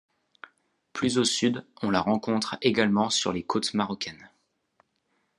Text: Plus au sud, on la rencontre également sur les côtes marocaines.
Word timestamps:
Plus 0.93 1.19
au 1.19 1.23
sud, 1.23 1.63
on 1.83 1.91
la 1.91 2.01
rencontre 2.01 2.57
également 2.63 3.11
sur 3.11 3.31
les 3.31 3.43
côtes 3.43 3.75
marocaines. 3.75 4.31